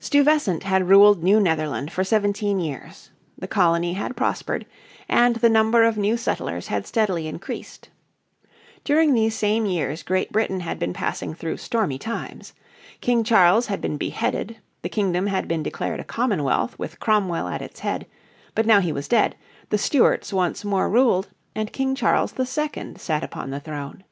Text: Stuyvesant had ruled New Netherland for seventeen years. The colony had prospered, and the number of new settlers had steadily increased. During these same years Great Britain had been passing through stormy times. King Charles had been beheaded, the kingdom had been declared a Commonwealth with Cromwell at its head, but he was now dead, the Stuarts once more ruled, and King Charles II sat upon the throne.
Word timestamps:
Stuyvesant 0.00 0.64
had 0.64 0.88
ruled 0.88 1.22
New 1.22 1.38
Netherland 1.38 1.92
for 1.92 2.02
seventeen 2.02 2.58
years. 2.58 3.10
The 3.38 3.46
colony 3.46 3.92
had 3.92 4.16
prospered, 4.16 4.66
and 5.08 5.36
the 5.36 5.48
number 5.48 5.84
of 5.84 5.96
new 5.96 6.16
settlers 6.16 6.66
had 6.66 6.84
steadily 6.84 7.28
increased. 7.28 7.88
During 8.82 9.14
these 9.14 9.36
same 9.36 9.66
years 9.66 10.02
Great 10.02 10.32
Britain 10.32 10.58
had 10.58 10.80
been 10.80 10.92
passing 10.92 11.32
through 11.32 11.58
stormy 11.58 11.96
times. 11.96 12.54
King 13.00 13.22
Charles 13.22 13.68
had 13.68 13.80
been 13.80 13.98
beheaded, 13.98 14.56
the 14.82 14.88
kingdom 14.88 15.28
had 15.28 15.46
been 15.46 15.62
declared 15.62 16.00
a 16.00 16.04
Commonwealth 16.04 16.76
with 16.76 16.98
Cromwell 16.98 17.46
at 17.46 17.62
its 17.62 17.78
head, 17.78 18.04
but 18.56 18.64
he 18.82 18.90
was 18.90 19.08
now 19.08 19.16
dead, 19.20 19.36
the 19.70 19.78
Stuarts 19.78 20.32
once 20.32 20.64
more 20.64 20.90
ruled, 20.90 21.28
and 21.54 21.72
King 21.72 21.94
Charles 21.94 22.34
II 22.36 22.94
sat 22.96 23.22
upon 23.22 23.50
the 23.50 23.60
throne. 23.60 24.02